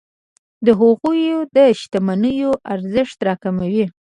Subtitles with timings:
[0.65, 1.21] د هغوی
[1.55, 3.85] د شتمنیو ارزښت راکموي.